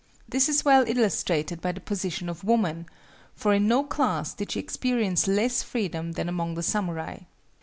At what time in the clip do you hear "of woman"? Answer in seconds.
2.27-2.87